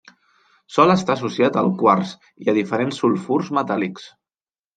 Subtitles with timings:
[0.77, 2.15] Sol estar associat al quars
[2.47, 4.09] i a diferents sulfurs metàl·lics.